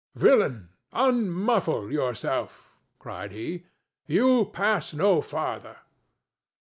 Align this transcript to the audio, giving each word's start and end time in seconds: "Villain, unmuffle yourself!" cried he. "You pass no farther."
"Villain, 0.15 0.69
unmuffle 0.93 1.91
yourself!" 1.93 2.71
cried 2.97 3.31
he. 3.31 3.67
"You 4.07 4.45
pass 4.51 4.95
no 4.95 5.21
farther." 5.21 5.77